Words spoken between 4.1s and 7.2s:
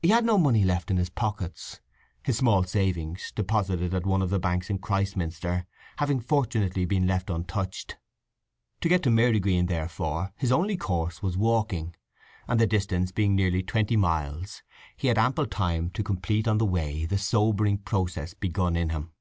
of the banks in Christminster, having fortunately been